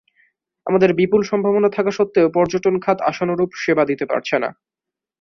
আমাদের 0.67 0.89
বিপুল 0.99 1.21
সম্ভাবনা 1.31 1.69
থাকা 1.69 1.91
সত্ত্বেও 1.91 2.27
পর্যটন 2.35 2.75
খাত 2.79 2.97
আশানুরূপ 3.09 3.49
সেবা 3.63 3.83
দিতে 3.89 4.05
পারছে 4.11 4.35
না। 4.43 4.49